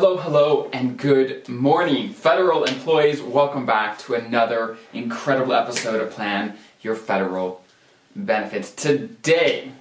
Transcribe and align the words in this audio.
Hello, 0.00 0.16
hello, 0.16 0.70
and 0.72 0.96
good 0.96 1.48
morning. 1.48 2.10
Federal 2.10 2.62
employees, 2.62 3.20
welcome 3.20 3.66
back 3.66 3.98
to 3.98 4.14
another 4.14 4.76
incredible 4.92 5.52
episode 5.52 6.00
of 6.00 6.12
Plan 6.12 6.56
Your 6.82 6.94
Federal 6.94 7.64
Benefits. 8.14 8.70
Today, 8.70 9.72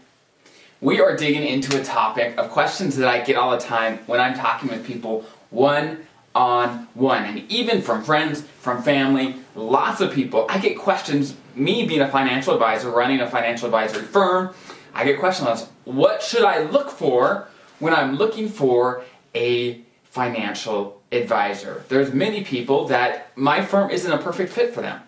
we 0.82 1.00
are 1.00 1.16
digging 1.16 1.44
into 1.44 1.80
a 1.80 1.84
topic 1.84 2.36
of 2.36 2.50
questions 2.50 2.98
that 2.98 3.08
I 3.08 3.24
get 3.24 3.36
all 3.36 3.52
the 3.52 3.60
time 3.60 4.00
when 4.08 4.20
I'm 4.20 4.34
talking 4.34 4.70
with 4.70 4.84
people 4.84 5.24
one 5.52 6.00
on 6.34 6.88
one, 6.96 7.24
and 7.24 7.52
even 7.52 7.84
from 7.84 8.04
friends, 8.04 8.42
from 8.42 8.82
family, 8.82 9.36
lots 9.54 10.02
of 10.02 10.12
people. 10.12 10.48
I 10.50 10.58
get 10.58 10.80
questions, 10.80 11.36
me 11.54 11.86
being 11.86 12.02
a 12.02 12.10
financial 12.10 12.56
advisor, 12.56 12.90
running 12.90 13.22
a 13.22 13.30
financial 13.30 13.68
advisory 13.68 14.02
firm, 14.02 14.56
I 14.96 15.06
get 15.06 15.20
questions 15.20 15.48
on 15.48 15.68
what 15.86 16.24
should 16.24 16.44
I 16.44 16.64
look 16.64 16.90
for 16.90 17.50
when 17.78 17.94
I'm 17.94 18.16
looking 18.16 18.50
for 18.50 19.04
a 19.36 19.84
financial 20.18 21.00
advisor. 21.12 21.86
There's 21.90 22.12
many 22.12 22.44
people 22.44 22.88
that 22.88 23.38
my 23.38 23.64
firm 23.64 23.92
isn't 23.92 24.12
a 24.12 24.18
perfect 24.18 24.52
fit 24.52 24.74
for 24.74 24.82
them, 24.82 25.00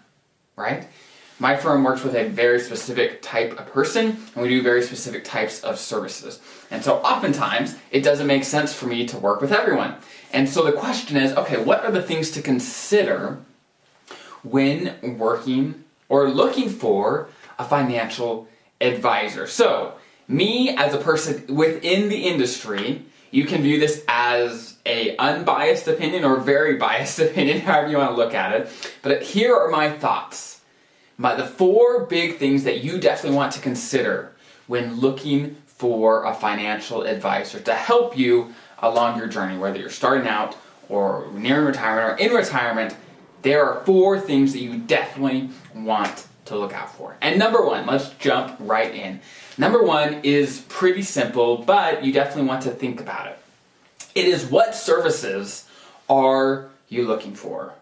right? 0.55 0.87
My 1.39 1.55
firm 1.55 1.83
works 1.83 2.03
with 2.03 2.15
a 2.15 2.29
very 2.29 2.59
specific 2.59 3.23
type 3.23 3.59
of 3.59 3.65
person, 3.73 4.05
and 4.05 4.43
we 4.43 4.49
do 4.49 4.61
very 4.61 4.83
specific 4.83 5.23
types 5.23 5.63
of 5.63 5.79
services. 5.79 6.39
And 6.69 6.83
so 6.83 6.97
oftentimes, 6.97 7.75
it 7.89 8.03
doesn't 8.03 8.27
make 8.27 8.43
sense 8.43 8.71
for 8.71 8.85
me 8.85 9.07
to 9.07 9.17
work 9.17 9.41
with 9.41 9.51
everyone. 9.51 9.95
And 10.31 10.47
so 10.47 10.63
the 10.63 10.73
question 10.73 11.17
is 11.17 11.35
okay, 11.37 11.57
what 11.57 11.83
are 11.83 11.91
the 11.91 12.03
things 12.03 12.29
to 12.31 12.41
consider 12.43 13.39
when 14.43 15.17
working 15.17 15.85
or 16.07 16.29
looking 16.29 16.69
for 16.69 17.29
a 17.57 17.65
financial 17.65 18.47
advisor? 18.79 19.47
So, 19.47 19.95
me 20.27 20.75
as 20.77 20.93
a 20.93 20.99
person 20.99 21.55
within 21.55 22.09
the 22.09 22.27
industry, 22.27 23.05
you 23.31 23.45
can 23.45 23.61
view 23.61 23.79
this 23.79 24.03
as 24.07 24.77
a 24.85 25.15
unbiased 25.17 25.87
opinion 25.87 26.23
or 26.23 26.37
very 26.37 26.75
biased 26.77 27.19
opinion, 27.19 27.61
however 27.61 27.89
you 27.89 27.97
want 27.97 28.11
to 28.11 28.15
look 28.15 28.33
at 28.33 28.53
it. 28.53 28.69
But 29.01 29.21
here 29.21 29.55
are 29.55 29.69
my 29.69 29.91
thoughts. 29.91 30.61
My, 31.17 31.35
the 31.35 31.45
four 31.45 32.05
big 32.05 32.37
things 32.37 32.63
that 32.63 32.83
you 32.83 32.99
definitely 32.99 33.35
want 33.35 33.51
to 33.53 33.59
consider 33.59 34.33
when 34.67 34.99
looking 34.99 35.55
for 35.65 36.25
a 36.25 36.33
financial 36.33 37.03
advisor 37.03 37.59
to 37.59 37.73
help 37.73 38.17
you 38.17 38.53
along 38.79 39.17
your 39.17 39.27
journey, 39.27 39.57
whether 39.57 39.79
you're 39.79 39.89
starting 39.89 40.27
out 40.27 40.55
or 40.87 41.27
nearing 41.33 41.65
retirement 41.65 42.19
or 42.19 42.23
in 42.23 42.33
retirement, 42.33 42.95
there 43.41 43.65
are 43.65 43.83
four 43.85 44.19
things 44.19 44.53
that 44.53 44.59
you 44.59 44.77
definitely 44.77 45.49
want 45.75 46.27
to 46.49 46.57
look 46.57 46.73
out 46.73 46.93
for. 46.95 47.15
And 47.21 47.39
number 47.39 47.65
one, 47.65 47.85
let's 47.85 48.09
jump 48.19 48.55
right 48.59 48.93
in. 48.93 49.21
Number 49.57 49.81
one 49.81 50.21
is 50.23 50.61
pretty 50.69 51.01
simple, 51.01 51.57
but 51.57 52.03
you 52.03 52.13
definitely 52.13 52.47
want 52.47 52.63
to 52.63 52.71
think 52.71 53.01
about 53.01 53.27
it. 53.27 53.39
It 54.15 54.25
is 54.25 54.45
what 54.45 54.75
services 54.75 55.67
are 56.09 56.69
you 56.89 57.07
looking 57.07 57.33
for? 57.33 57.73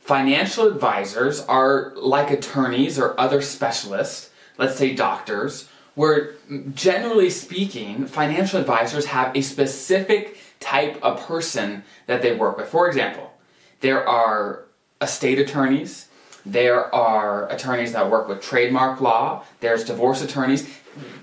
Financial 0.00 0.66
advisors 0.66 1.40
are 1.40 1.92
like 1.96 2.30
attorneys 2.30 2.98
or 2.98 3.18
other 3.20 3.42
specialists, 3.42 4.30
let's 4.56 4.76
say 4.76 4.94
doctors, 4.94 5.68
where 5.94 6.34
generally 6.74 7.30
speaking, 7.30 8.06
financial 8.06 8.60
advisors 8.60 9.06
have 9.06 9.34
a 9.34 9.40
specific 9.40 10.38
type 10.60 10.98
of 11.02 11.20
person 11.26 11.82
that 12.06 12.22
they 12.22 12.34
work 12.34 12.56
with. 12.56 12.68
For 12.68 12.86
example, 12.86 13.32
there 13.80 14.06
are 14.08 14.62
estate 15.00 15.38
attorneys, 15.38 16.08
there 16.46 16.94
are 16.94 17.50
attorneys 17.50 17.92
that 17.92 18.08
work 18.08 18.28
with 18.28 18.40
trademark 18.40 19.00
law, 19.00 19.44
there's 19.60 19.84
divorce 19.84 20.22
attorneys. 20.22 20.70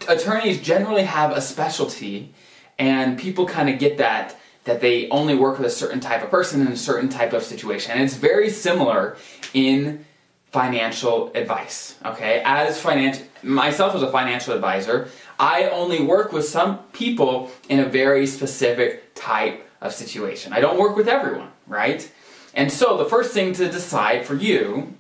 Attorneys 0.08 0.62
generally 0.62 1.04
have 1.04 1.32
a 1.32 1.42
specialty, 1.42 2.34
and 2.78 3.18
people 3.18 3.46
kind 3.46 3.70
of 3.70 3.80
get 3.80 3.98
that 3.98 4.38
that 4.66 4.80
they 4.80 5.10
only 5.10 5.36
work 5.36 5.58
with 5.58 5.68
a 5.68 5.70
certain 5.70 6.00
type 6.00 6.24
of 6.24 6.30
person 6.30 6.62
in 6.62 6.68
a 6.68 6.78
certain 6.78 7.10
type 7.10 7.34
of 7.34 7.44
situation. 7.44 7.92
And 7.92 8.02
it's 8.02 8.16
very 8.16 8.50
similar 8.50 9.18
in 9.54 10.06
financial 10.52 11.32
advice. 11.36 11.96
Okay, 12.06 12.42
as 12.46 12.80
financial 12.80 13.26
myself 13.44 13.96
as 13.96 14.04
a 14.04 14.12
financial 14.12 14.54
advisor, 14.54 15.10
I 15.40 15.70
only 15.70 16.02
work 16.02 16.32
with 16.32 16.48
some 16.48 16.80
people 16.94 17.52
in 17.70 17.80
a 17.80 17.86
very 17.86 18.28
specific 18.28 19.14
type 19.16 19.68
of 19.82 19.94
situation. 19.94 20.54
I 20.54 20.60
don't 20.60 20.78
work 20.78 20.96
with 20.96 21.08
everyone, 21.08 21.50
right? 21.68 22.10
And 22.54 22.72
so 22.72 22.98
the 22.98 23.06
first 23.06 23.34
thing 23.34 23.54
to 23.54 23.70
decide 23.70 24.26
for 24.26 24.36
you 24.36 24.94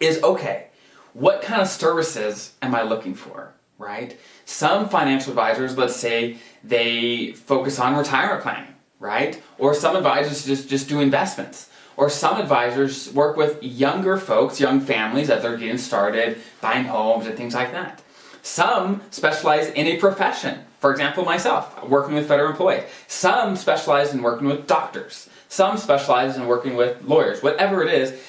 is 0.00 0.22
okay, 0.22 0.68
what 1.12 1.42
kind 1.42 1.62
of 1.62 1.68
services 1.68 2.54
am 2.60 2.74
I 2.74 2.82
looking 2.82 3.14
for, 3.14 3.54
right? 3.78 4.18
Some 4.44 4.88
financial 4.88 5.30
advisors, 5.30 5.78
let's 5.78 5.96
say, 5.96 6.38
they 6.62 7.32
focus 7.32 7.78
on 7.78 7.96
retirement 7.96 8.42
planning, 8.42 8.74
right? 8.98 9.40
Or 9.58 9.74
some 9.74 9.96
advisors 9.96 10.44
just, 10.44 10.68
just 10.68 10.88
do 10.88 11.00
investments. 11.00 11.70
Or 11.96 12.10
some 12.10 12.40
advisors 12.40 13.12
work 13.12 13.36
with 13.36 13.62
younger 13.62 14.18
folks, 14.18 14.58
young 14.58 14.80
families 14.80 15.28
that 15.28 15.42
they're 15.42 15.56
getting 15.56 15.78
started, 15.78 16.38
buying 16.60 16.84
homes 16.84 17.26
and 17.26 17.36
things 17.36 17.54
like 17.54 17.70
that. 17.70 18.02
Some 18.42 19.00
specialize 19.10 19.68
in 19.68 19.86
a 19.86 19.96
profession. 19.98 20.58
For 20.80 20.90
example, 20.90 21.24
myself, 21.24 21.88
working 21.88 22.14
with 22.14 22.28
federal 22.28 22.50
employees. 22.50 22.82
Some 23.06 23.56
specialize 23.56 24.12
in 24.12 24.22
working 24.22 24.48
with 24.48 24.66
doctors. 24.66 25.30
Some 25.48 25.78
specialize 25.78 26.36
in 26.36 26.46
working 26.46 26.74
with 26.74 27.00
lawyers. 27.04 27.42
Whatever 27.42 27.82
it 27.82 27.94
is, 27.94 28.20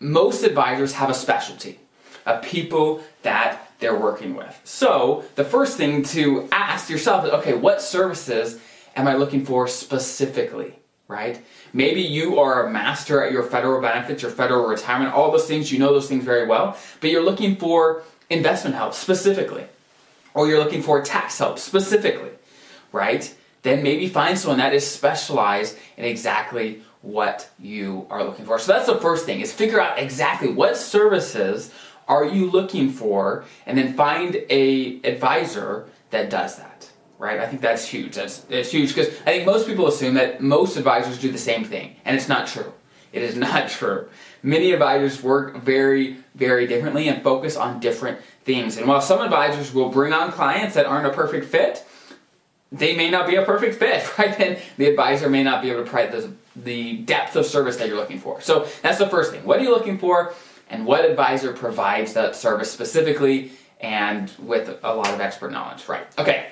most 0.00 0.42
advisors 0.42 0.92
have 0.94 1.10
a 1.10 1.14
specialty 1.14 1.78
of 2.24 2.42
people 2.42 3.02
that 3.22 3.70
they're 3.78 3.98
working 3.98 4.34
with. 4.34 4.60
So, 4.64 5.24
the 5.34 5.44
first 5.44 5.76
thing 5.76 6.02
to 6.04 6.48
ask 6.50 6.90
yourself 6.90 7.24
is 7.24 7.30
okay, 7.30 7.54
what 7.54 7.80
services 7.80 8.58
am 8.96 9.06
I 9.06 9.14
looking 9.14 9.44
for 9.44 9.68
specifically, 9.68 10.74
right? 11.08 11.40
Maybe 11.72 12.00
you 12.00 12.38
are 12.38 12.66
a 12.66 12.70
master 12.70 13.22
at 13.22 13.32
your 13.32 13.42
federal 13.42 13.80
benefits, 13.80 14.22
your 14.22 14.30
federal 14.30 14.66
retirement, 14.66 15.12
all 15.12 15.30
those 15.30 15.46
things, 15.46 15.70
you 15.70 15.78
know 15.78 15.92
those 15.92 16.08
things 16.08 16.24
very 16.24 16.46
well, 16.46 16.76
but 17.00 17.10
you're 17.10 17.22
looking 17.22 17.56
for 17.56 18.02
investment 18.30 18.74
help 18.74 18.94
specifically, 18.94 19.64
or 20.34 20.48
you're 20.48 20.58
looking 20.58 20.82
for 20.82 21.02
tax 21.02 21.38
help 21.38 21.58
specifically, 21.58 22.30
right? 22.92 23.32
Then 23.62 23.82
maybe 23.82 24.08
find 24.08 24.38
someone 24.38 24.58
that 24.58 24.72
is 24.74 24.86
specialized 24.88 25.76
in 25.96 26.04
exactly 26.04 26.82
what 27.02 27.48
you 27.58 28.06
are 28.10 28.24
looking 28.24 28.44
for. 28.44 28.58
So 28.58 28.72
that's 28.72 28.86
the 28.86 28.98
first 28.98 29.26
thing 29.26 29.40
is 29.40 29.52
figure 29.52 29.80
out 29.80 29.98
exactly 29.98 30.48
what 30.48 30.76
services 30.76 31.72
are 32.08 32.24
you 32.24 32.50
looking 32.50 32.90
for 32.90 33.44
and 33.66 33.76
then 33.76 33.94
find 33.94 34.36
a 34.50 35.00
advisor 35.02 35.86
that 36.10 36.30
does 36.30 36.56
that. 36.56 36.90
Right? 37.18 37.40
I 37.40 37.46
think 37.46 37.62
that's 37.62 37.86
huge. 37.86 38.16
That's, 38.16 38.70
huge 38.70 38.94
because 38.94 39.08
I 39.20 39.32
think 39.32 39.46
most 39.46 39.66
people 39.66 39.86
assume 39.86 40.14
that 40.14 40.42
most 40.42 40.76
advisors 40.76 41.18
do 41.18 41.32
the 41.32 41.38
same 41.38 41.64
thing, 41.64 41.96
and 42.04 42.14
it's 42.14 42.28
not 42.28 42.46
true. 42.46 42.72
It 43.12 43.22
is 43.22 43.36
not 43.48 43.70
true. 43.70 44.08
Many 44.42 44.72
advisors 44.72 45.22
work 45.22 45.56
very, 45.62 46.18
very 46.34 46.66
differently 46.66 47.08
and 47.08 47.22
focus 47.22 47.56
on 47.56 47.80
different 47.80 48.18
things. 48.44 48.76
And 48.76 48.86
while 48.86 49.00
some 49.00 49.22
advisors 49.22 49.72
will 49.72 49.88
bring 49.88 50.12
on 50.12 50.30
clients 50.30 50.74
that 50.74 50.84
aren't 50.84 51.06
a 51.06 51.10
perfect 51.10 51.46
fit, 51.46 51.85
they 52.72 52.96
may 52.96 53.10
not 53.10 53.26
be 53.26 53.36
a 53.36 53.44
perfect 53.44 53.76
fit, 53.76 54.18
right? 54.18 54.38
And 54.40 54.58
the 54.76 54.86
advisor 54.86 55.30
may 55.30 55.42
not 55.42 55.62
be 55.62 55.70
able 55.70 55.84
to 55.84 55.90
provide 55.90 56.12
the, 56.12 56.32
the 56.56 56.98
depth 56.98 57.36
of 57.36 57.46
service 57.46 57.76
that 57.76 57.88
you're 57.88 57.96
looking 57.96 58.18
for. 58.18 58.40
So 58.40 58.68
that's 58.82 58.98
the 58.98 59.08
first 59.08 59.32
thing. 59.32 59.44
What 59.44 59.60
are 59.60 59.62
you 59.62 59.70
looking 59.70 59.98
for? 59.98 60.34
And 60.68 60.84
what 60.84 61.04
advisor 61.04 61.52
provides 61.52 62.12
that 62.14 62.34
service 62.34 62.70
specifically 62.70 63.52
and 63.80 64.32
with 64.38 64.78
a 64.82 64.94
lot 64.94 65.12
of 65.12 65.20
expert 65.20 65.52
knowledge, 65.52 65.88
right? 65.88 66.06
Okay. 66.18 66.48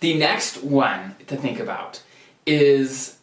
The 0.00 0.16
next 0.16 0.62
one 0.62 1.16
to 1.26 1.36
think 1.36 1.58
about 1.58 2.00
is 2.46 3.16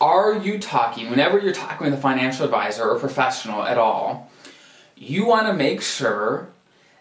are 0.00 0.36
you 0.36 0.58
talking, 0.58 1.10
whenever 1.10 1.38
you're 1.38 1.52
talking 1.52 1.86
with 1.86 1.98
a 1.98 2.00
financial 2.00 2.44
advisor 2.44 2.88
or 2.88 2.98
professional 2.98 3.62
at 3.62 3.76
all, 3.76 4.30
you 4.96 5.26
want 5.26 5.46
to 5.48 5.52
make 5.52 5.82
sure 5.82 6.48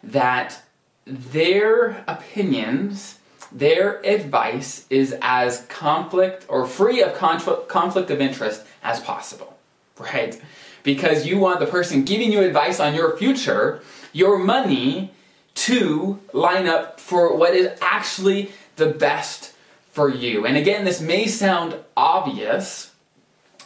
that 0.03 0.61
their 1.05 2.03
opinions 2.07 3.18
their 3.51 4.05
advice 4.05 4.85
is 4.89 5.15
as 5.21 5.65
conflict 5.67 6.45
or 6.49 6.65
free 6.67 7.01
of 7.01 7.15
conflict 7.15 8.11
of 8.11 8.21
interest 8.21 8.65
as 8.83 8.99
possible, 8.99 9.57
right? 9.97 10.39
Because 10.83 11.25
you 11.25 11.37
want 11.39 11.59
the 11.59 11.65
person 11.65 12.05
giving 12.05 12.31
you 12.31 12.41
advice 12.41 12.79
on 12.79 12.93
your 12.93 13.17
future, 13.17 13.81
your 14.13 14.37
money, 14.37 15.11
to 15.55 16.19
line 16.31 16.67
up 16.67 16.99
for 16.99 17.35
what 17.35 17.53
is 17.53 17.77
actually 17.81 18.51
the 18.77 18.85
best 18.85 19.53
for 19.91 20.09
you. 20.09 20.45
And 20.45 20.55
again, 20.55 20.85
this 20.85 21.01
may 21.01 21.27
sound 21.27 21.75
obvious, 21.97 22.91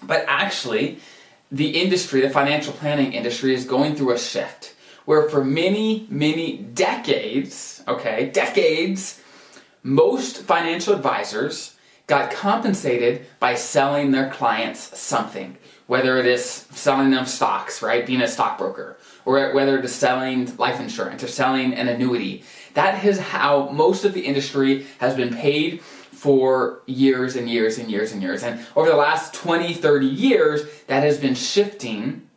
but 0.01 0.25
actually, 0.27 0.99
the 1.51 1.81
industry, 1.81 2.21
the 2.21 2.31
financial 2.31 2.73
planning 2.73 3.13
industry, 3.13 3.53
is 3.53 3.65
going 3.65 3.95
through 3.95 4.13
a 4.13 4.17
shift 4.17 4.73
where 5.05 5.29
for 5.29 5.43
many, 5.43 6.07
many 6.09 6.57
decades, 6.57 7.83
okay, 7.87 8.31
decades, 8.33 9.21
most 9.83 10.43
financial 10.43 10.95
advisors 10.95 11.75
got 12.07 12.31
compensated 12.31 13.25
by 13.39 13.55
selling 13.55 14.11
their 14.11 14.29
clients 14.29 14.97
something, 14.97 15.57
whether 15.87 16.17
it 16.17 16.25
is 16.25 16.45
selling 16.45 17.11
them 17.11 17.25
stocks, 17.25 17.81
right, 17.81 18.05
being 18.05 18.21
a 18.21 18.27
stockbroker, 18.27 18.97
or 19.25 19.53
whether 19.53 19.77
it 19.77 19.85
is 19.85 19.93
selling 19.93 20.55
life 20.57 20.79
insurance 20.79 21.23
or 21.23 21.27
selling 21.27 21.73
an 21.73 21.87
annuity. 21.87 22.43
That 22.73 23.03
is 23.05 23.19
how 23.19 23.69
most 23.69 24.03
of 24.03 24.13
the 24.13 24.25
industry 24.25 24.85
has 24.99 25.15
been 25.15 25.33
paid 25.33 25.81
for 25.81 26.81
years 26.85 27.35
and 27.35 27.49
years 27.49 27.77
and 27.77 27.91
years 27.91 28.13
and 28.13 28.21
years. 28.21 28.43
And 28.43 28.65
over 28.75 28.89
the 28.89 28.95
last 28.95 29.33
20, 29.33 29.73
30 29.73 30.05
years, 30.05 30.61
that 30.87 31.03
has 31.03 31.17
been 31.17 31.35
shifting 31.35 32.29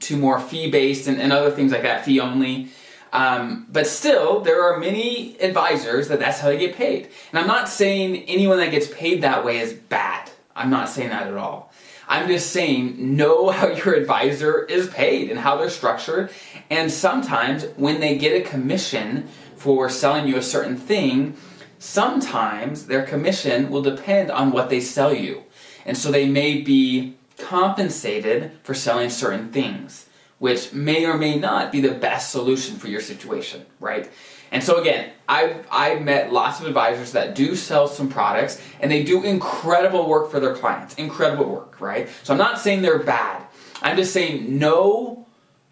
to 0.00 0.16
more 0.16 0.38
fee 0.38 0.70
based 0.70 1.08
and, 1.08 1.20
and, 1.20 1.32
other 1.32 1.50
things 1.50 1.72
like 1.72 1.82
that, 1.82 2.04
fee 2.04 2.20
only. 2.20 2.68
Um, 3.16 3.66
but 3.72 3.86
still, 3.86 4.40
there 4.40 4.62
are 4.62 4.78
many 4.78 5.40
advisors 5.40 6.08
that 6.08 6.18
that's 6.18 6.38
how 6.38 6.48
they 6.48 6.58
get 6.58 6.76
paid. 6.76 7.08
And 7.30 7.38
I'm 7.38 7.46
not 7.46 7.66
saying 7.66 8.24
anyone 8.24 8.58
that 8.58 8.70
gets 8.70 8.88
paid 8.88 9.22
that 9.22 9.42
way 9.42 9.58
is 9.58 9.72
bad. 9.72 10.30
I'm 10.54 10.68
not 10.68 10.90
saying 10.90 11.08
that 11.08 11.26
at 11.26 11.34
all. 11.34 11.72
I'm 12.08 12.28
just 12.28 12.50
saying 12.50 13.16
know 13.16 13.48
how 13.48 13.68
your 13.68 13.94
advisor 13.94 14.64
is 14.64 14.90
paid 14.90 15.30
and 15.30 15.40
how 15.40 15.56
they're 15.56 15.70
structured. 15.70 16.30
And 16.68 16.92
sometimes 16.92 17.64
when 17.76 18.00
they 18.00 18.18
get 18.18 18.38
a 18.38 18.46
commission 18.46 19.28
for 19.56 19.88
selling 19.88 20.28
you 20.28 20.36
a 20.36 20.42
certain 20.42 20.76
thing, 20.76 21.38
sometimes 21.78 22.84
their 22.84 23.02
commission 23.02 23.70
will 23.70 23.82
depend 23.82 24.30
on 24.30 24.52
what 24.52 24.68
they 24.68 24.80
sell 24.80 25.14
you. 25.14 25.42
And 25.86 25.96
so 25.96 26.10
they 26.10 26.28
may 26.28 26.60
be 26.60 27.16
compensated 27.38 28.52
for 28.62 28.74
selling 28.74 29.08
certain 29.08 29.50
things, 29.52 30.05
which 30.38 30.72
may 30.72 31.06
or 31.06 31.16
may 31.16 31.38
not 31.38 31.72
be 31.72 31.80
the 31.80 31.92
best 31.92 32.30
solution 32.30 32.76
for 32.76 32.88
your 32.88 33.00
situation, 33.00 33.64
right? 33.80 34.10
And 34.52 34.62
so 34.62 34.80
again, 34.80 35.10
I've, 35.28 35.66
I've 35.70 36.02
met 36.02 36.32
lots 36.32 36.60
of 36.60 36.66
advisors 36.66 37.12
that 37.12 37.34
do 37.34 37.56
sell 37.56 37.88
some 37.88 38.08
products 38.08 38.60
and 38.80 38.90
they 38.90 39.02
do 39.02 39.24
incredible 39.24 40.08
work 40.08 40.30
for 40.30 40.38
their 40.38 40.54
clients. 40.54 40.94
Incredible 40.94 41.46
work, 41.46 41.80
right? 41.80 42.08
So 42.22 42.32
I'm 42.32 42.38
not 42.38 42.60
saying 42.60 42.82
they're 42.82 42.98
bad. 42.98 43.42
I'm 43.82 43.96
just 43.96 44.12
saying 44.12 44.58
know 44.58 45.26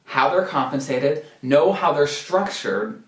how 0.05 0.31
they're 0.31 0.46
compensated, 0.46 1.25
know 1.43 1.72
how 1.72 1.93
they're 1.93 2.06
structured, 2.06 3.05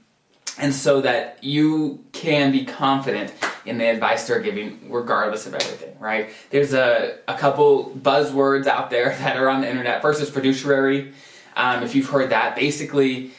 and 0.58 0.75
so 0.75 1.00
that 1.03 1.43
you 1.43 2.05
can 2.12 2.53
be 2.53 2.64
confident 2.64 3.32
in 3.64 3.79
the 3.79 3.85
advice 3.85 4.26
they're 4.26 4.41
giving 4.41 4.91
regardless 4.91 5.47
of 5.47 5.55
everything 5.55 5.94
right 5.99 6.31
there's 6.50 6.73
a, 6.73 7.19
a 7.29 7.37
couple 7.37 7.91
buzzwords 8.03 8.67
out 8.67 8.91
there 8.91 9.08
that 9.19 9.37
are 9.37 9.49
on 9.49 9.61
the 9.61 9.69
internet 9.69 10.00
first 10.03 10.23
is 10.23 10.31
fiduciary 10.31 11.12
um, 11.56 11.82
if 11.82 11.94
you've 11.94 12.08
heard 12.08 12.31
that 12.31 12.55
basically 12.55 13.32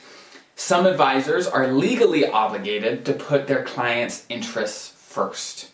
some 0.55 0.85
advisors 0.85 1.47
are 1.47 1.67
legally 1.67 2.25
obligated 2.27 3.05
to 3.05 3.13
put 3.13 3.47
their 3.47 3.63
clients 3.63 4.25
interests 4.29 4.89
first 4.97 5.71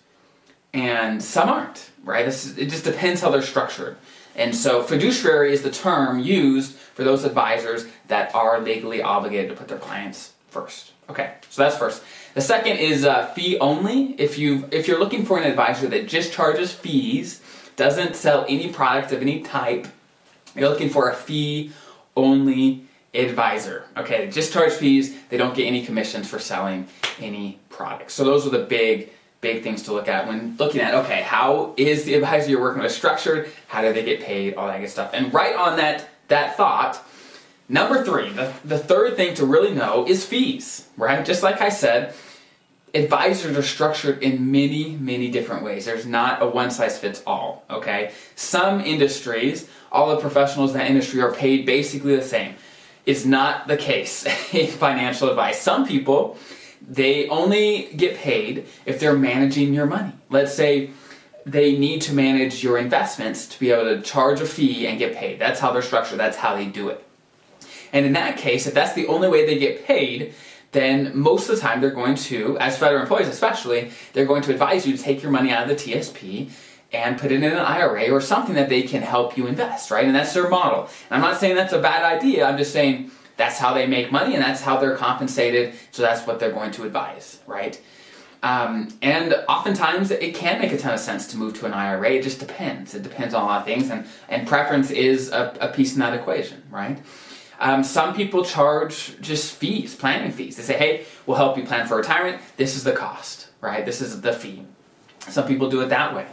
and 0.74 1.24
some 1.24 1.50
aren't 1.50 1.92
right 2.04 2.28
is, 2.28 2.57
it 2.57 2.69
just 2.69 2.84
depends 2.84 3.22
how 3.22 3.30
they're 3.30 3.42
structured 3.42 3.98
and 4.36 4.56
so 4.56 4.84
fiduciary 4.84 5.54
is 5.54 5.62
the 5.62 5.72
term 5.72 6.19
used 6.19 6.74
for 6.75 7.04
those 7.04 7.24
advisors 7.24 7.86
that 8.07 8.34
are 8.36 8.60
legally 8.60 9.01
obligated 9.01 9.50
to 9.50 9.56
put 9.56 9.68
their 9.68 9.78
clients 9.78 10.34
first 10.50 10.94
Okay, 11.10 11.34
so 11.50 11.62
that's 11.62 11.78
first. 11.78 12.01
The 12.34 12.42
second 12.42 12.78
is 12.78 13.06
uh, 13.06 13.28
fee 13.28 13.57
only. 13.60 14.16
If 14.19 14.38
you 14.38 14.68
if 14.72 14.88
you're 14.88 15.00
looking 15.00 15.25
for 15.25 15.38
an 15.38 15.44
advisor 15.44 15.88
that 15.88 16.07
just 16.07 16.31
charges 16.31 16.72
fees, 16.72 17.42
doesn't 17.75 18.16
sell 18.16 18.45
any 18.48 18.72
product 18.72 19.12
of 19.12 19.22
any 19.22 19.42
type, 19.42 19.88
you're 20.56 20.69
looking 20.69 20.90
for 20.90 21.10
a 21.10 21.16
fee 21.16 21.72
only 22.15 22.86
advisor. 23.13 23.86
Okay, 23.98 24.25
they 24.25 24.31
just 24.31 24.54
charge 24.54 24.74
fees. 24.74 25.15
They 25.30 25.38
don't 25.38 25.56
get 25.56 25.65
any 25.65 25.86
commissions 25.86 26.27
for 26.27 26.39
selling 26.39 26.88
any 27.19 27.60
products. 27.69 28.13
So 28.13 28.24
those 28.24 28.45
are 28.48 28.51
the 28.51 28.63
big 28.65 29.10
big 29.42 29.62
things 29.62 29.83
to 29.83 29.92
look 29.92 30.07
at 30.07 30.25
when 30.25 30.56
looking 30.57 30.80
at 30.80 30.94
okay, 30.94 31.21
how 31.21 31.74
is 31.75 32.06
the 32.06 32.13
advisor 32.13 32.50
you're 32.50 32.62
working 32.62 32.81
with 32.81 32.92
structured? 32.92 33.50
How 33.68 33.81
do 33.81 33.92
they 33.92 34.04
get 34.04 34.21
paid? 34.21 34.56
All 34.56 34.68
that 34.68 34.80
good 34.80 34.89
stuff. 34.89 35.12
And 35.13 35.33
right 35.33 35.56
on 35.56 35.77
that 35.77 36.07
that 36.30 36.56
thought 36.56 37.04
Number 37.69 38.04
three, 38.04 38.30
the, 38.30 38.54
the 38.66 38.77
third 38.77 39.16
thing 39.16 39.36
to 39.36 39.45
really 39.45 39.74
know 39.74 40.06
is 40.07 40.25
fees, 40.25 40.88
right? 40.98 41.25
Just 41.25 41.44
like 41.44 41.62
I 41.62 41.69
said, 41.69 42.13
advisors 42.94 43.57
are 43.57 43.63
structured 43.63 44.22
in 44.22 44.51
many, 44.51 44.95
many 44.98 45.30
different 45.31 45.63
ways. 45.63 45.86
There's 45.86 46.06
not 46.06 46.42
a 46.42 46.48
one 46.48 46.69
size 46.69 46.98
fits 47.00 47.24
all, 47.25 47.63
okay? 47.69 48.12
Some 48.36 48.81
industries, 48.81 49.68
all 49.92 50.16
the 50.16 50.22
professionals 50.22 50.72
in 50.72 50.78
that 50.78 50.90
industry 50.90 51.22
are 51.22 51.31
paid 51.31 51.66
basically 51.66 52.16
the 52.16 52.24
same. 52.24 52.56
It's 53.06 53.25
not 53.25 53.68
the 53.68 53.78
case 53.78 54.25
in 54.54 54.68
financial 54.68 55.30
advice. 55.30 55.60
Some 55.60 55.88
people, 55.88 56.38
they 56.88 57.28
only 57.30 57.90
get 57.95 58.18
paid 58.18 58.68
if 58.86 59.00
they're 59.00 59.18
managing 59.18 59.74
your 59.74 59.86
money. 59.86 60.13
Let's 60.30 60.54
say 60.54 60.92
they 61.45 61.78
need 61.78 62.01
to 62.04 62.13
manage 62.13 62.63
your 62.63 62.78
investments 62.78 63.48
to 63.48 63.60
be 63.60 63.72
able 63.72 63.95
to 63.95 64.01
charge 64.01 64.40
a 64.40 64.45
fee 64.45 64.88
and 64.88 65.00
get 65.00 65.16
paid. 65.16 65.40
That's 65.40 65.60
how 65.60 65.74
they're 65.74 65.81
structured, 65.81 66.19
that's 66.19 66.38
how 66.38 66.56
they 66.56 66.66
do 66.66 66.90
it. 66.90 67.04
And 67.92 68.06
in 68.06 68.13
that 68.13 68.38
case, 68.38 68.66
if 68.66 68.74
that's 68.74 68.94
the 68.94 69.07
only 69.07 69.30
way 69.30 69.45
they 69.45 69.57
get 69.57 69.86
paid, 69.86 70.34
then 70.74 71.18
most 71.18 71.50
of 71.50 71.56
the 71.56 71.62
time 71.62 71.80
they're 71.80 71.92
going 71.92 72.16
to, 72.16 72.58
as 72.60 72.78
federal 72.78 73.02
employees 73.02 73.28
especially, 73.28 73.92
they're 74.12 74.25
going 74.25 74.42
to 74.44 74.52
advise 74.52 74.86
you 74.86 74.98
to 74.98 75.02
take 75.02 75.24
your 75.24 75.31
money 75.31 75.52
out 75.52 75.70
of 75.70 75.70
the 75.70 75.75
TSP 75.75 76.52
and 76.92 77.18
put 77.18 77.31
it 77.31 77.44
in 77.44 77.52
an 77.52 77.58
IRA 77.58 78.10
or 78.12 78.22
something 78.22 78.56
that 78.56 78.70
they 78.70 78.84
can 78.84 79.02
help 79.02 79.38
you 79.38 79.48
invest, 79.48 79.90
right? 79.90 80.06
And 80.06 80.16
that's 80.16 80.34
their 80.34 80.50
model. 80.50 80.90
And 81.10 81.16
I'm 81.16 81.22
not 81.22 81.40
saying 81.40 81.56
that's 81.56 81.74
a 81.74 81.81
bad 81.81 82.04
idea, 82.04 82.46
I'm 82.46 82.58
just 82.58 82.74
saying 82.74 83.12
that's 83.38 83.58
how 83.58 83.74
they 83.74 83.88
make 83.88 84.12
money 84.12 84.36
and 84.36 84.44
that's 84.44 84.62
how 84.62 84.78
they're 84.78 84.96
compensated, 84.96 85.74
so 85.92 86.02
that's 86.04 86.28
what 86.28 86.40
they're 86.40 86.52
going 86.52 86.72
to 86.72 86.84
advise, 86.84 87.40
right? 87.48 87.81
Um, 88.44 88.90
and 89.02 89.34
oftentimes 89.48 90.12
it 90.12 90.36
can 90.36 90.60
make 90.60 90.74
a 90.74 90.78
ton 90.78 90.94
of 90.94 91.00
sense 91.00 91.28
to 91.28 91.38
move 91.38 91.58
to 91.60 91.66
an 91.66 91.74
IRA. 91.74 92.12
It 92.12 92.24
just 92.24 92.40
depends. 92.40 92.94
It 92.94 93.02
depends 93.02 93.34
on 93.34 93.42
a 93.42 93.46
lot 93.46 93.62
of 93.62 93.66
things, 93.66 93.90
and, 93.90 94.06
and 94.28 94.48
preference 94.48 94.92
is 94.92 95.31
a, 95.31 95.56
a 95.62 95.69
piece 95.69 95.94
in 95.94 96.00
that 96.00 96.14
equation, 96.14 96.62
right? 96.69 97.00
Um, 97.63 97.81
some 97.81 98.13
people 98.13 98.44
charge 98.44 99.19
just 99.21 99.56
fees, 99.56 99.95
planning 99.95 100.33
fees. 100.33 100.57
They 100.57 100.63
say, 100.63 100.77
hey, 100.77 101.06
we'll 101.25 101.38
help 101.38 101.57
you 101.57 101.63
plan 101.63 101.88
for 101.88 101.95
retirement. 101.95 102.42
This 102.57 102.75
is 102.75 102.83
the 102.83 102.92
cost, 102.92 103.48
right? 103.62 103.86
This 103.86 104.01
is 104.01 104.19
the 104.19 104.33
fee. 104.33 104.65
Some 105.30 105.48
people 105.48 105.69
do 105.69 105.80
it 105.80 105.88
that 105.88 106.13
way. 106.13 106.27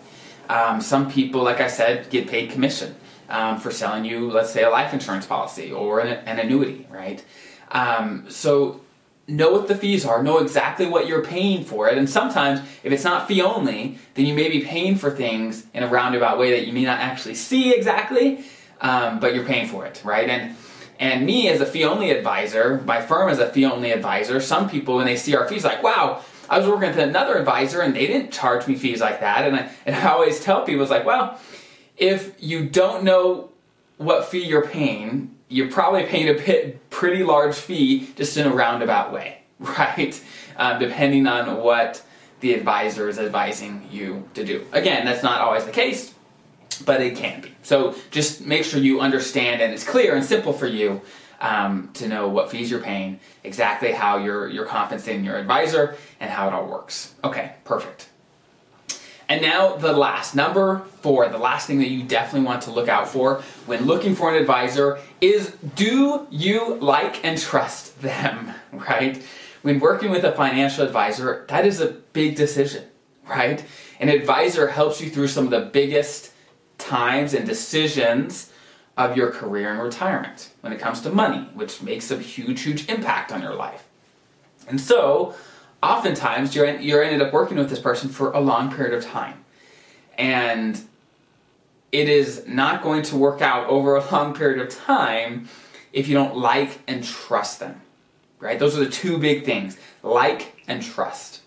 Um, 0.49 0.81
some 0.81 1.09
people, 1.09 1.45
like 1.45 1.61
I 1.61 1.69
said, 1.69 2.11
get 2.11 2.27
paid 2.27 2.51
commission 2.51 2.97
um, 3.29 3.61
for 3.61 3.71
selling 3.71 4.05
you, 4.05 4.29
let's 4.29 4.51
say, 4.51 4.65
a 4.65 4.71
life 4.71 4.93
insurance 4.93 5.25
policy 5.25 5.71
or 5.71 6.01
an, 6.01 6.09
an 6.09 6.41
annuity, 6.41 6.89
right? 6.91 7.25
Um, 7.71 8.29
so 8.29 8.81
know 9.29 9.53
what 9.53 9.69
the 9.69 9.77
fees 9.77 10.05
are, 10.05 10.25
know 10.25 10.39
exactly 10.39 10.87
what 10.87 11.07
you're 11.07 11.25
paying 11.25 11.65
for 11.65 11.89
it. 11.89 11.97
And 11.97 12.11
sometimes, 12.11 12.59
if 12.83 12.93
it's 12.93 13.05
not 13.05 13.29
fee 13.29 13.41
only, 13.41 13.99
then 14.15 14.27
you 14.27 14.35
may 14.35 14.49
be 14.49 14.63
paying 14.65 14.97
for 14.97 15.13
things 15.13 15.65
in 15.75 15.85
a 15.85 15.87
roundabout 15.87 16.41
way 16.41 16.51
that 16.51 16.67
you 16.67 16.73
may 16.73 16.83
not 16.83 16.99
actually 16.99 17.37
see 17.37 17.73
exactly, 17.73 18.45
um, 18.81 19.21
but 19.21 19.33
you're 19.33 19.47
paying 19.47 19.69
for 19.69 19.87
it, 19.87 20.03
right? 20.05 20.29
And 20.29 20.57
and 21.01 21.25
me 21.25 21.49
as 21.49 21.63
a 21.63 21.67
fee 21.67 21.85
only 21.85 22.11
advisor, 22.11 22.83
my 22.85 23.01
firm 23.01 23.31
as 23.31 23.39
a 23.39 23.51
fee 23.51 23.65
only 23.65 23.91
advisor, 23.91 24.39
some 24.39 24.69
people 24.69 24.97
when 24.97 25.07
they 25.07 25.17
see 25.17 25.35
our 25.35 25.49
fees 25.49 25.65
like, 25.65 25.83
wow, 25.83 26.23
I 26.49 26.59
was 26.59 26.69
working 26.69 26.91
with 26.91 26.99
another 26.99 27.39
advisor 27.39 27.81
and 27.81 27.97
they 27.97 28.07
didn't 28.07 28.33
charge 28.33 28.67
me 28.67 28.77
fees 28.77 29.01
like 29.01 29.21
that. 29.21 29.47
And 29.47 29.57
I, 29.57 29.71
and 29.87 29.97
I 29.97 30.11
always 30.11 30.41
tell 30.41 30.63
people, 30.63 30.83
it's 30.83 30.91
like, 30.91 31.07
well, 31.07 31.41
if 31.97 32.35
you 32.39 32.69
don't 32.69 33.03
know 33.03 33.51
what 33.97 34.27
fee 34.27 34.45
you're 34.45 34.67
paying, 34.67 35.35
you're 35.49 35.71
probably 35.71 36.05
paying 36.05 36.29
a 36.29 36.75
pretty 36.91 37.25
large 37.25 37.55
fee 37.55 38.11
just 38.15 38.37
in 38.37 38.47
a 38.47 38.51
roundabout 38.51 39.11
way, 39.11 39.43
right? 39.59 40.23
Um, 40.59 40.79
depending 40.79 41.27
on 41.27 41.63
what 41.63 42.03
the 42.41 42.53
advisor 42.53 43.09
is 43.09 43.19
advising 43.19 43.89
you 43.91 44.29
to 44.35 44.45
do. 44.45 44.67
Again, 44.73 45.07
that's 45.07 45.23
not 45.23 45.41
always 45.41 45.65
the 45.65 45.73
case 45.73 46.15
but 46.81 47.01
it 47.01 47.17
can 47.17 47.41
be. 47.41 47.55
So 47.63 47.95
just 48.11 48.47
make 48.47 48.65
sure 48.65 48.81
you 48.81 49.01
understand 49.01 49.61
and 49.61 49.73
it's 49.73 49.85
clear 49.85 50.15
and 50.15 50.25
simple 50.25 50.53
for 50.53 50.67
you 50.67 51.01
um, 51.41 51.91
to 51.95 52.09
know 52.09 52.29
what 52.29 52.51
fees 52.51 52.71
you're 52.71 52.81
paying, 52.81 53.19
exactly 53.45 53.93
how 53.93 54.19
you're 54.19 54.49
you're 54.49 54.67
compensating 54.67 55.25
your 55.25 55.37
advisor, 55.37 55.97
and 56.21 56.31
how 56.31 56.49
it 56.49 56.55
all 56.55 56.67
works. 56.67 57.15
Okay, 57.25 57.55
perfect. 57.65 58.09
And 59.31 59.43
now 59.43 59.77
the 59.77 59.93
last, 59.93 60.35
number 60.35 60.81
four, 61.03 61.29
the 61.29 61.39
last 61.39 61.69
thing 61.69 61.79
that 61.79 61.89
you 61.89 62.03
definitely 62.03 62.45
want 62.45 62.63
to 62.63 62.73
look 62.73 62.89
out 62.89 63.09
for 63.09 63.43
when 63.67 63.87
looking 63.87 64.17
for 64.17 64.29
an 64.29 64.35
advisor 64.35 64.99
is 65.21 65.55
do 65.77 66.27
you 66.31 66.75
like 66.81 67.25
and 67.25 67.39
trust 67.39 68.03
them, 68.03 68.53
right? 68.73 69.23
When 69.63 69.79
working 69.79 70.11
with 70.11 70.25
a 70.25 70.33
financial 70.33 70.85
advisor, 70.85 71.47
that 71.49 71.65
is 71.65 71.81
a 71.81 71.91
big 72.13 72.35
decision, 72.35 72.85
right? 73.29 73.65
An 74.01 74.09
advisor 74.09 74.67
helps 74.67 75.01
you 75.01 75.11
through 75.11 75.29
some 75.29 75.45
of 75.45 75.51
the 75.51 75.61
biggest 75.61 76.30
times 76.91 77.35
and 77.35 77.47
decisions 77.47 78.53
of 78.97 79.17
your 79.17 79.31
career 79.31 79.71
and 79.73 79.81
retirement 79.81 80.51
when 80.61 80.73
it 80.73 80.81
comes 80.81 81.01
to 81.03 81.11
money, 81.11 81.49
which 81.55 81.81
makes 81.81 82.11
a 82.11 82.19
huge, 82.19 82.63
huge 82.63 82.89
impact 82.89 83.33
on 83.33 83.41
your 83.41 83.55
life. 83.55 83.85
And 84.69 84.81
so, 84.81 85.35
oftentimes, 85.83 86.55
you're, 86.55 86.79
you're 86.79 87.03
ended 87.03 87.23
up 87.23 87.33
working 87.33 87.57
with 87.57 87.71
this 87.71 87.79
person 87.79 88.09
for 88.09 88.33
a 88.33 88.41
long 88.41 88.75
period 88.75 88.93
of 88.93 89.05
time. 89.05 89.45
And 90.19 90.81
it 91.93 92.09
is 92.09 92.45
not 92.47 92.83
going 92.83 93.03
to 93.03 93.17
work 93.17 93.41
out 93.41 93.69
over 93.69 93.97
a 93.97 94.11
long 94.13 94.35
period 94.35 94.61
of 94.61 94.69
time 94.69 95.49
if 95.93 96.09
you 96.09 96.15
don't 96.15 96.37
like 96.37 96.81
and 96.87 97.03
trust 97.05 97.61
them. 97.61 97.81
Right? 98.41 98.59
Those 98.59 98.77
are 98.77 98.85
the 98.85 98.91
two 98.91 99.19
big 99.19 99.45
things 99.45 99.79
like 100.03 100.63
and 100.67 100.83
trust. 100.83 101.43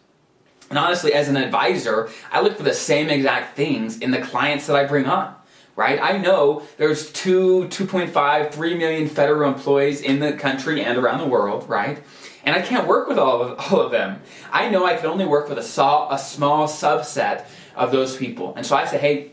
And 0.73 0.79
honestly, 0.79 1.13
as 1.13 1.29
an 1.29 1.37
advisor, 1.37 2.09
I 2.31 2.41
look 2.41 2.57
for 2.57 2.63
the 2.63 2.73
same 2.73 3.07
exact 3.07 3.55
things 3.55 3.99
in 3.99 4.09
the 4.09 4.17
clients 4.17 4.65
that 4.65 4.75
I 4.75 4.85
bring 4.85 5.05
on. 5.05 5.35
right? 5.75 5.99
I 6.01 6.17
know 6.17 6.63
there's 6.77 7.11
two, 7.11 7.65
2.5, 7.65 8.51
3 8.51 8.73
million 8.73 9.07
federal 9.07 9.53
employees 9.53 10.01
in 10.01 10.19
the 10.19 10.33
country 10.33 10.83
and 10.83 10.97
around 10.97 11.19
the 11.19 11.27
world, 11.27 11.69
right? 11.69 12.01
And 12.43 12.55
I 12.55 12.63
can't 12.63 12.87
work 12.87 13.07
with 13.07 13.19
all 13.19 13.43
of, 13.43 13.59
all 13.71 13.81
of 13.81 13.91
them. 13.91 14.19
I 14.51 14.67
know 14.71 14.83
I 14.83 14.95
can 14.95 15.05
only 15.05 15.27
work 15.27 15.47
with 15.47 15.59
a, 15.59 15.63
so, 15.63 16.07
a 16.09 16.17
small 16.17 16.67
subset 16.67 17.45
of 17.75 17.91
those 17.91 18.17
people. 18.17 18.55
And 18.55 18.65
so 18.65 18.75
I 18.75 18.87
say, 18.87 18.97
hey, 18.97 19.31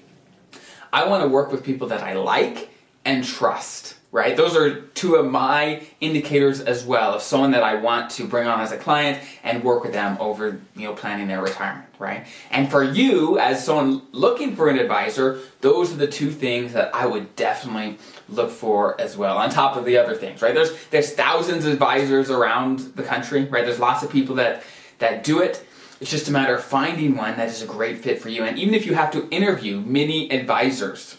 I 0.92 1.06
want 1.06 1.22
to 1.22 1.28
work 1.30 1.50
with 1.50 1.64
people 1.64 1.88
that 1.88 2.02
I 2.02 2.12
like 2.16 2.68
and 3.06 3.24
trust 3.24 3.96
right? 4.12 4.36
Those 4.36 4.56
are 4.56 4.80
two 4.80 5.14
of 5.14 5.30
my 5.30 5.82
indicators 6.00 6.60
as 6.60 6.84
well 6.84 7.14
of 7.14 7.22
someone 7.22 7.52
that 7.52 7.62
I 7.62 7.76
want 7.76 8.10
to 8.12 8.26
bring 8.26 8.48
on 8.48 8.60
as 8.60 8.72
a 8.72 8.76
client 8.76 9.22
and 9.44 9.62
work 9.62 9.84
with 9.84 9.92
them 9.92 10.16
over, 10.18 10.60
you 10.74 10.88
know, 10.88 10.94
planning 10.94 11.28
their 11.28 11.40
retirement, 11.40 11.86
right? 11.98 12.26
And 12.50 12.68
for 12.68 12.82
you, 12.82 13.38
as 13.38 13.64
someone 13.64 14.02
looking 14.10 14.56
for 14.56 14.68
an 14.68 14.78
advisor, 14.78 15.38
those 15.60 15.92
are 15.92 15.96
the 15.96 16.08
two 16.08 16.30
things 16.32 16.72
that 16.72 16.92
I 16.94 17.06
would 17.06 17.36
definitely 17.36 17.98
look 18.28 18.50
for 18.50 19.00
as 19.00 19.16
well, 19.16 19.38
on 19.38 19.48
top 19.48 19.76
of 19.76 19.84
the 19.84 19.96
other 19.96 20.16
things, 20.16 20.42
right? 20.42 20.54
There's 20.54 20.72
there's 20.86 21.12
thousands 21.12 21.64
of 21.64 21.72
advisors 21.72 22.30
around 22.30 22.80
the 22.96 23.04
country, 23.04 23.44
right? 23.44 23.64
There's 23.64 23.80
lots 23.80 24.02
of 24.02 24.10
people 24.10 24.34
that 24.36 24.64
that 24.98 25.22
do 25.22 25.40
it. 25.40 25.64
It's 26.00 26.10
just 26.10 26.28
a 26.28 26.32
matter 26.32 26.54
of 26.54 26.64
finding 26.64 27.14
one 27.14 27.36
that 27.36 27.48
is 27.48 27.62
a 27.62 27.66
great 27.66 27.98
fit 27.98 28.20
for 28.20 28.30
you. 28.30 28.42
And 28.42 28.58
even 28.58 28.74
if 28.74 28.86
you 28.86 28.94
have 28.94 29.10
to 29.12 29.28
interview 29.28 29.80
many 29.80 30.32
advisors, 30.32 31.18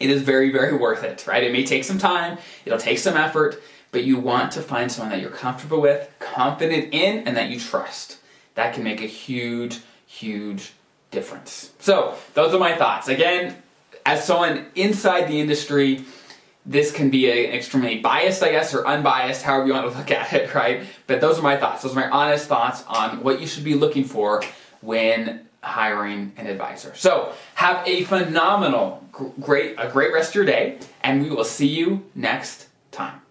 it 0.00 0.10
is 0.10 0.22
very, 0.22 0.50
very 0.50 0.76
worth 0.76 1.04
it, 1.04 1.26
right? 1.26 1.42
It 1.42 1.52
may 1.52 1.64
take 1.64 1.84
some 1.84 1.98
time, 1.98 2.38
it'll 2.64 2.78
take 2.78 2.98
some 2.98 3.16
effort, 3.16 3.62
but 3.92 4.04
you 4.04 4.18
want 4.18 4.52
to 4.52 4.62
find 4.62 4.90
someone 4.90 5.10
that 5.10 5.20
you're 5.20 5.30
comfortable 5.30 5.80
with, 5.80 6.08
confident 6.18 6.92
in, 6.92 7.26
and 7.26 7.36
that 7.36 7.48
you 7.48 7.60
trust. 7.60 8.18
That 8.54 8.74
can 8.74 8.82
make 8.82 9.00
a 9.00 9.06
huge, 9.06 9.80
huge 10.06 10.72
difference. 11.10 11.70
So, 11.78 12.16
those 12.34 12.52
are 12.54 12.58
my 12.58 12.76
thoughts. 12.76 13.08
Again, 13.08 13.56
as 14.04 14.24
someone 14.24 14.66
inside 14.74 15.28
the 15.28 15.40
industry, 15.40 16.04
this 16.66 16.92
can 16.92 17.10
be 17.10 17.26
a, 17.26 17.54
extremely 17.54 17.98
biased, 17.98 18.42
I 18.42 18.50
guess, 18.50 18.74
or 18.74 18.86
unbiased, 18.86 19.42
however 19.42 19.66
you 19.66 19.72
want 19.74 19.90
to 19.90 19.98
look 19.98 20.10
at 20.10 20.32
it, 20.32 20.54
right? 20.56 20.84
But 21.06 21.20
those 21.20 21.38
are 21.38 21.42
my 21.42 21.56
thoughts. 21.56 21.82
Those 21.82 21.92
are 21.92 22.00
my 22.00 22.10
honest 22.10 22.46
thoughts 22.46 22.84
on 22.86 23.22
what 23.22 23.40
you 23.40 23.46
should 23.46 23.64
be 23.64 23.74
looking 23.74 24.04
for 24.04 24.42
when 24.80 25.46
hiring 25.64 26.32
an 26.36 26.46
advisor. 26.46 26.94
So 26.94 27.32
have 27.54 27.86
a 27.86 28.04
phenomenal, 28.04 29.02
great, 29.40 29.76
a 29.78 29.88
great 29.88 30.12
rest 30.12 30.30
of 30.30 30.34
your 30.36 30.44
day, 30.44 30.78
and 31.02 31.22
we 31.22 31.30
will 31.30 31.44
see 31.44 31.66
you 31.66 32.04
next 32.14 32.68
time. 32.90 33.23